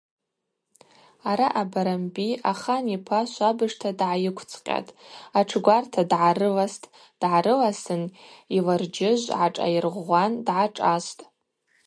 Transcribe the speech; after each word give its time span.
Араъа 1.29 1.63
Барамби 1.71 2.29
ахан 2.51 2.85
йпа 2.95 3.19
швабыжта 3.31 3.89
дгӏайыквцӏкъьатӏ, 3.99 4.95
атшгварта 5.39 6.01
дгӏарыластӏ, 6.11 6.89
дгӏарыласын 7.19 8.03
йларджьыжв 8.57 9.27
гӏашӏайыргъвгъван 9.37 10.31
дгӏашӏастӏ. 10.45 11.21